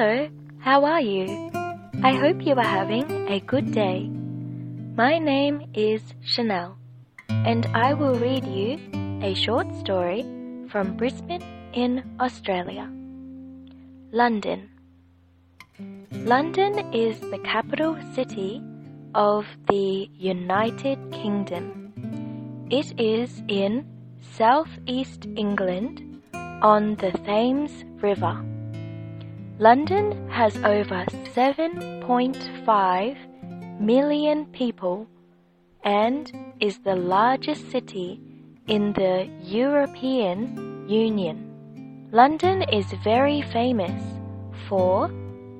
[0.00, 0.30] Hello,
[0.60, 1.50] how are you?
[2.02, 4.08] I hope you are having a good day.
[4.96, 6.78] My name is Chanel,
[7.28, 8.78] and I will read you
[9.22, 10.22] a short story
[10.70, 11.44] from Brisbane
[11.74, 12.90] in Australia.
[14.10, 14.70] London.
[16.12, 18.62] London is the capital city
[19.14, 21.92] of the United Kingdom.
[22.70, 23.84] It is in
[24.38, 28.42] southeast England on the Thames River.
[29.60, 33.16] London has over 7.5
[33.78, 35.06] million people
[35.84, 38.18] and is the largest city
[38.68, 42.08] in the European Union.
[42.10, 44.02] London is very famous
[44.66, 45.08] for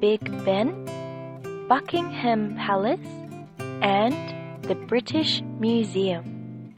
[0.00, 0.86] Big Ben,
[1.68, 3.06] Buckingham Palace,
[3.82, 6.74] and the British Museum.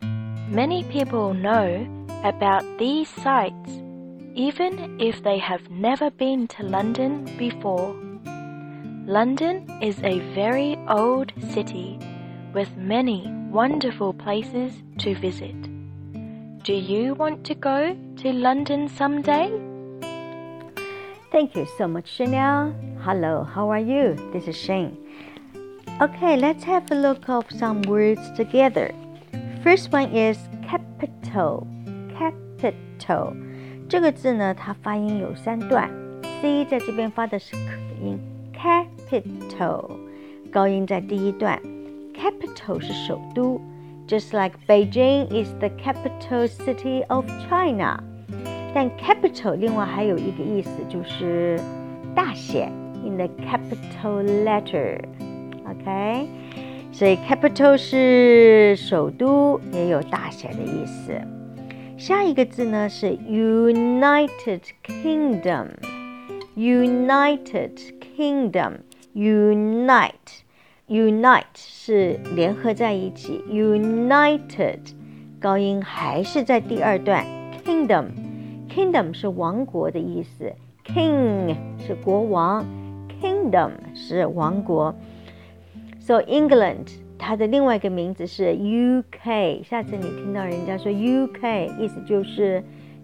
[0.51, 1.87] Many people know
[2.25, 3.71] about these sights
[4.35, 7.95] even if they have never been to London before.
[9.07, 11.99] London is a very old city
[12.55, 15.57] with many wonderful places to visit.
[16.63, 19.53] Do you want to go to London someday?
[21.31, 22.75] Thank you so much, Chanel.
[23.01, 24.15] Hello, how are you?
[24.33, 24.97] This is Shane.
[26.01, 28.95] Okay, let's have a look of some words together.
[29.63, 31.67] First one is capital.
[32.17, 33.52] Capital
[33.93, 35.91] 这个字呢，它发音有三段
[36.41, 38.19] ，c 在这边发的是可音
[38.57, 39.91] ，capital，
[40.51, 41.61] 高音在第一段
[42.15, 43.61] ，capital 是首都
[44.09, 48.03] ，just like Beijing is the capital city of China。
[48.73, 51.61] 但 capital 另外还有一个意思就是
[52.15, 52.73] 大写
[53.05, 56.27] ，in the capital letter，OK，
[56.93, 61.13] 所以 capital 是首都，也有大写的意思。
[62.03, 65.69] 下一个字呢是 United Kingdom。
[66.57, 67.79] United
[68.17, 68.79] Kingdom
[69.15, 70.43] unite
[70.89, 74.81] unite 是联合在一起，United
[75.41, 77.25] 高音还是在第二段
[77.65, 78.07] ，Kingdom
[78.69, 80.53] Kingdom 是王国的意思
[80.85, 82.67] ，King 是国王
[83.23, 84.93] ，Kingdom 是王国。
[86.01, 86.89] So England
[87.25, 89.63] 它的另外一个名字是 UK。
[89.63, 92.61] 下次你听到人家说 UK，意思就是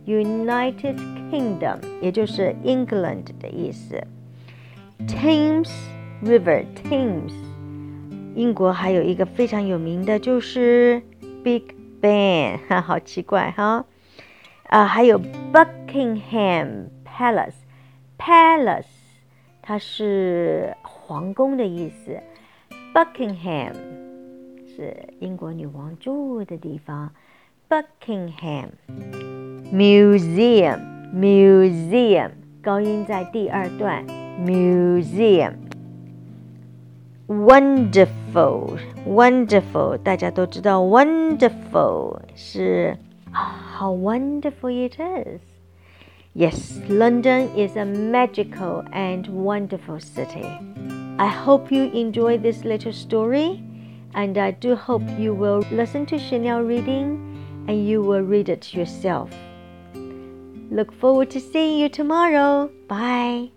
[0.06, 0.96] United
[1.30, 4.02] Kingdom，也就是 England 的意思。
[5.06, 5.70] Thames
[6.24, 7.32] River，Thames。
[8.34, 11.00] 英国还有一个非常有名的就是
[11.44, 11.62] Big
[12.02, 13.84] Ben，哈，好奇怪哈。
[14.64, 15.20] 啊，还有
[15.52, 18.84] Buckingham Palace，Palace，
[19.62, 22.18] 它是皇宫的意思。
[22.92, 23.97] Buckingham。
[24.77, 27.11] 是英国女王住的地方，
[27.69, 28.69] Buckingham
[29.71, 30.79] Museum
[31.13, 32.31] Museum
[32.61, 34.05] 高音在第二段，
[34.39, 35.53] Museum
[37.27, 38.77] Wonderful
[39.07, 42.97] Wonderful 大家都知道，Wonderful 是
[43.31, 45.41] 啊，How wonderful it is!
[46.35, 50.45] Yes, London is a magical and wonderful city.
[51.17, 53.59] I hope you enjoy this little story
[54.18, 58.74] and I do hope you will listen to Chanel reading and you will read it
[58.74, 59.30] yourself.
[60.72, 62.68] Look forward to seeing you tomorrow.
[62.88, 63.52] Bye.